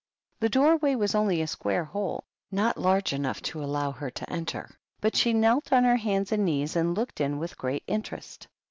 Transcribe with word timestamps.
The 0.39 0.49
door 0.49 0.77
way 0.77 0.95
was 0.95 1.13
only 1.13 1.43
a 1.43 1.45
square 1.45 1.85
hole, 1.85 2.23
not 2.49 2.75
large 2.79 3.13
enough 3.13 3.39
to 3.43 3.63
allow 3.63 3.91
her 3.91 4.09
to 4.09 4.27
enter; 4.31 4.67
but 4.99 5.15
she 5.15 5.31
knelt 5.31 5.71
on 5.71 5.83
her 5.83 5.97
hands 5.97 6.31
and 6.31 6.43
knees, 6.43 6.75
and 6.75 6.95
looked 6.97 7.21
in 7.21 7.37
with 7.37 7.55
great 7.55 7.83
interest. 7.85 8.47